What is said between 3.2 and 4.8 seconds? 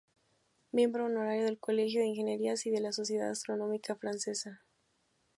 Astronómica francesa.